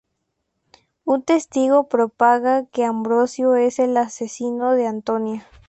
Un 1.05 1.21
testigo 1.23 1.87
propaga 1.87 2.65
que 2.65 2.85
Ambrosio 2.85 3.53
es 3.55 3.77
el 3.77 3.95
asesino 3.97 4.71
de 4.71 4.87
Antonia. 4.87 5.45